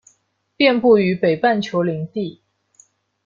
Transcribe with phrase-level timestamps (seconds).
[0.57, 2.41] 遍布于北半球林地。